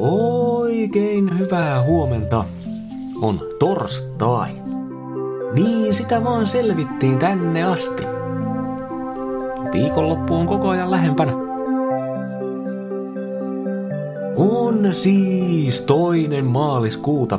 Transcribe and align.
Oikein 0.00 1.38
hyvää 1.38 1.82
huomenta. 1.82 2.44
On 3.22 3.40
torstai. 3.58 4.50
Niin 5.52 5.94
sitä 5.94 6.24
vaan 6.24 6.46
selvittiin 6.46 7.18
tänne 7.18 7.62
asti. 7.62 8.02
Viikonloppu 9.72 10.34
on 10.34 10.46
koko 10.46 10.68
ajan 10.68 10.90
lähempänä. 10.90 11.32
On 14.36 14.94
siis 14.94 15.80
toinen 15.80 16.44
maaliskuuta. 16.46 17.38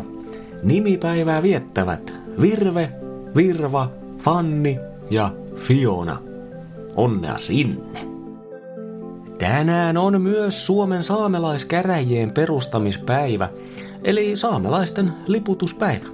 Nimipäivää 0.64 1.43
viettävät 1.43 2.14
Virve, 2.41 2.91
Virva, 3.36 3.89
Fanni 4.18 4.79
ja 5.09 5.32
Fiona. 5.55 6.21
Onnea 6.96 7.37
sinne! 7.37 8.00
Tänään 9.41 9.97
on 9.97 10.21
myös 10.21 10.65
Suomen 10.65 11.04
saamelaiskäräjien 11.04 12.32
perustamispäivä, 12.33 13.49
eli 14.04 14.36
saamelaisten 14.36 15.13
liputuspäivä. 15.27 16.05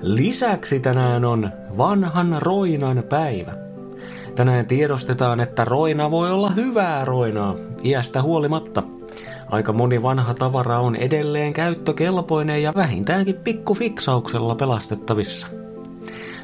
Lisäksi 0.00 0.80
tänään 0.80 1.24
on 1.24 1.50
vanhan 1.78 2.36
roinan 2.40 3.02
päivä. 3.08 3.52
Tänään 4.34 4.66
tiedostetaan, 4.66 5.40
että 5.40 5.64
roina 5.64 6.10
voi 6.10 6.32
olla 6.32 6.50
hyvää 6.50 7.04
roinaa, 7.04 7.54
iästä 7.84 8.22
huolimatta. 8.22 8.82
Aika 9.50 9.72
moni 9.72 10.02
vanha 10.02 10.34
tavara 10.34 10.80
on 10.80 10.96
edelleen 10.96 11.52
käyttökelpoinen 11.52 12.62
ja 12.62 12.72
vähintäänkin 12.76 13.36
pikkufiksauksella 13.36 14.54
pelastettavissa. 14.54 15.46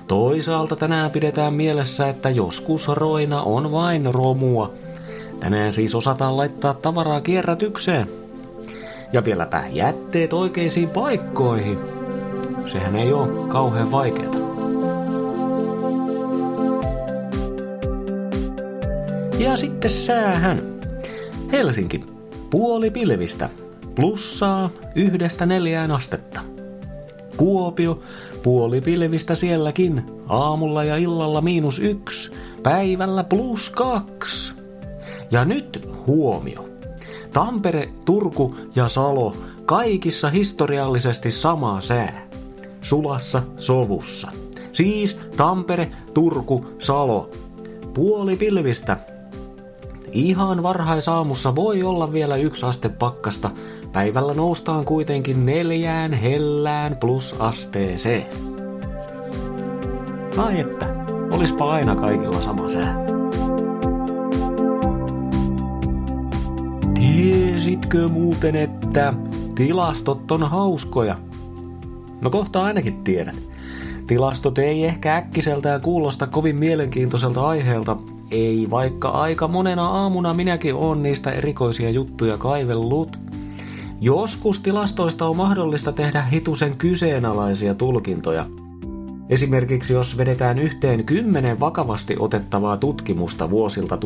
Toisaalta 0.08 0.76
tänään 0.76 1.10
pidetään 1.10 1.54
mielessä, 1.54 2.08
että 2.08 2.30
joskus 2.30 2.88
roina 2.88 3.42
on 3.42 3.72
vain 3.72 4.14
romua– 4.14 4.72
Tänään 5.42 5.72
siis 5.72 5.94
osataan 5.94 6.36
laittaa 6.36 6.74
tavaraa 6.74 7.20
kierrätykseen. 7.20 8.08
Ja 9.12 9.24
vieläpä 9.24 9.64
jätteet 9.72 10.32
oikeisiin 10.32 10.90
paikkoihin. 10.90 11.78
Sehän 12.66 12.96
ei 12.96 13.12
ole 13.12 13.48
kauhean 13.48 13.90
vaikeaa. 13.90 14.34
Ja 19.38 19.56
sitten 19.56 19.90
säähän. 19.90 20.58
Helsinki. 21.52 22.04
Puoli 22.50 22.90
pilvistä. 22.90 23.50
Plussaa 23.94 24.70
yhdestä 24.94 25.46
neljään 25.46 25.90
astetta. 25.90 26.40
Kuopio. 27.36 28.02
Puoli 28.42 28.80
pilvistä 28.80 29.34
sielläkin. 29.34 30.02
Aamulla 30.28 30.84
ja 30.84 30.96
illalla 30.96 31.40
miinus 31.40 31.78
yksi. 31.78 32.32
Päivällä 32.62 33.24
plus 33.24 33.70
kaksi. 33.70 34.61
Ja 35.32 35.44
nyt 35.44 35.88
huomio. 36.06 36.68
Tampere, 37.32 37.88
Turku 38.04 38.54
ja 38.74 38.88
Salo 38.88 39.36
kaikissa 39.66 40.30
historiallisesti 40.30 41.30
sama 41.30 41.80
sää. 41.80 42.26
Sulassa 42.80 43.42
sovussa. 43.56 44.28
Siis 44.72 45.18
Tampere, 45.36 45.92
Turku, 46.14 46.66
Salo. 46.78 47.30
Puoli 47.94 48.36
pilvistä. 48.36 48.96
Ihan 50.12 50.62
varhaisaamussa 50.62 51.54
voi 51.54 51.82
olla 51.82 52.12
vielä 52.12 52.36
yksi 52.36 52.66
aste 52.66 52.88
pakkasta. 52.88 53.50
Päivällä 53.92 54.34
noustaan 54.34 54.84
kuitenkin 54.84 55.46
neljään 55.46 56.12
hellään 56.12 56.96
plus 56.96 57.34
asteeseen. 57.38 58.26
Ai 60.36 60.60
että, 60.60 60.86
olispa 61.30 61.72
aina 61.72 61.96
kaikilla 61.96 62.40
sama 62.40 62.68
sää. 62.68 63.01
Tiesitkö 67.02 68.08
muuten, 68.08 68.56
että 68.56 69.14
tilastot 69.54 70.30
on 70.30 70.42
hauskoja? 70.42 71.18
No 72.20 72.30
kohta 72.30 72.62
ainakin 72.64 73.04
tiedät. 73.04 73.36
Tilastot 74.06 74.58
ei 74.58 74.84
ehkä 74.84 75.16
äkkiseltään 75.16 75.80
kuulosta 75.80 76.26
kovin 76.26 76.58
mielenkiintoiselta 76.58 77.48
aiheelta, 77.48 77.96
ei 78.30 78.66
vaikka 78.70 79.08
aika 79.08 79.48
monena 79.48 79.86
aamuna 79.86 80.34
minäkin 80.34 80.74
on 80.74 81.02
niistä 81.02 81.30
erikoisia 81.30 81.90
juttuja 81.90 82.38
kaivellut. 82.38 83.18
Joskus 84.00 84.58
tilastoista 84.58 85.26
on 85.26 85.36
mahdollista 85.36 85.92
tehdä 85.92 86.22
hitusen 86.22 86.76
kyseenalaisia 86.76 87.74
tulkintoja– 87.74 88.46
Esimerkiksi 89.28 89.92
jos 89.92 90.16
vedetään 90.16 90.58
yhteen 90.58 91.04
kymmenen 91.04 91.60
vakavasti 91.60 92.16
otettavaa 92.18 92.76
tutkimusta 92.76 93.50
vuosilta 93.50 93.96
1995-2012, 93.96 93.98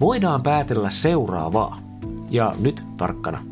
voidaan 0.00 0.42
päätellä 0.42 0.90
seuraavaa. 0.90 1.78
Ja 2.30 2.54
nyt 2.60 2.82
tarkkana. 2.96 3.44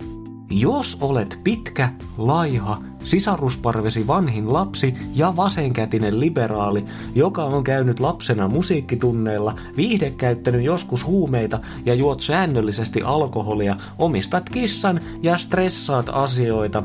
Jos 0.53 0.97
olet 1.01 1.39
pitkä, 1.45 1.89
laiha, 2.19 2.79
sisarusparvesi 3.05 4.07
vanhin 4.07 4.53
lapsi 4.53 4.95
ja 5.15 5.37
vasenkätinen 5.37 6.21
liberaali, 6.21 6.85
joka 7.15 7.45
on 7.45 7.65
käynyt 7.65 8.01
lapsena 8.01 8.49
musiikkitunneilla, 8.49 9.57
viihdekäyttänyt 9.77 10.63
joskus 10.63 11.07
huumeita 11.07 11.61
ja 11.85 11.95
juot 11.95 12.23
säännöllisesti 12.23 13.03
alkoholia, 13.03 13.77
omistat 13.99 14.51
kissan 14.51 15.01
ja 15.23 15.37
stressaat 15.37 16.07
asioita, 16.13 16.83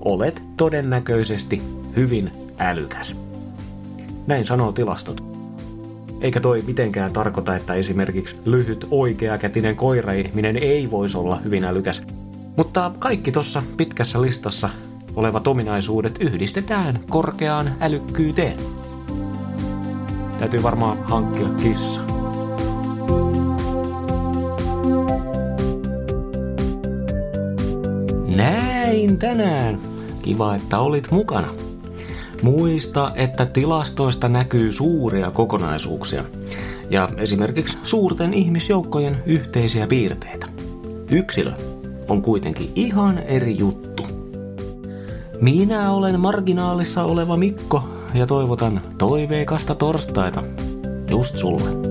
olet 0.00 0.42
todennäköisesti 0.56 1.62
hyvin 1.96 2.30
älykäs. 2.58 3.16
Näin 4.26 4.44
sanoo 4.44 4.72
tilastot. 4.72 5.24
Eikä 6.20 6.40
toi 6.40 6.62
mitenkään 6.66 7.12
tarkoita, 7.12 7.56
että 7.56 7.74
esimerkiksi 7.74 8.36
lyhyt 8.44 8.86
oikeakätinen 8.90 9.76
koiraihminen 9.76 10.56
ei 10.56 10.90
voisi 10.90 11.16
olla 11.16 11.36
hyvin 11.36 11.64
älykäs– 11.64 12.02
mutta 12.58 12.92
kaikki 12.98 13.32
tuossa 13.32 13.62
pitkässä 13.76 14.22
listassa 14.22 14.70
olevat 15.16 15.46
ominaisuudet 15.46 16.16
yhdistetään 16.20 17.00
korkeaan 17.10 17.74
älykkyyteen. 17.80 18.58
Täytyy 20.38 20.62
varmaan 20.62 20.98
hankkia 21.02 21.48
kissa. 21.48 22.00
Näin 28.36 29.18
tänään. 29.18 29.80
Kiva, 30.22 30.54
että 30.54 30.78
olit 30.78 31.10
mukana. 31.10 31.54
Muista, 32.42 33.12
että 33.14 33.46
tilastoista 33.46 34.28
näkyy 34.28 34.72
suuria 34.72 35.30
kokonaisuuksia 35.30 36.24
ja 36.90 37.08
esimerkiksi 37.16 37.78
suurten 37.82 38.34
ihmisjoukkojen 38.34 39.22
yhteisiä 39.26 39.86
piirteitä. 39.86 40.46
Yksilö 41.10 41.52
on 42.08 42.22
kuitenkin 42.22 42.70
ihan 42.74 43.18
eri 43.18 43.58
juttu. 43.58 44.02
Minä 45.40 45.92
olen 45.92 46.20
marginaalissa 46.20 47.04
oleva 47.04 47.36
Mikko 47.36 47.82
ja 48.14 48.26
toivotan 48.26 48.80
toiveikasta 48.98 49.74
torstaita 49.74 50.42
just 51.10 51.34
sulle. 51.34 51.87